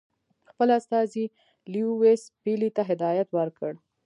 [0.49, 1.25] خپل استازي
[1.73, 3.71] لیویس پیلي ته هدایت ورکړ.